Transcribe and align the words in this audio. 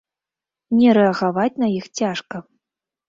Не 0.77 0.89
рэагаваць 0.99 1.59
на 1.65 1.73
іх 1.79 1.85
цяжка. 2.01 2.35